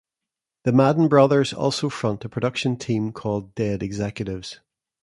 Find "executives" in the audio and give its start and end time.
3.83-4.59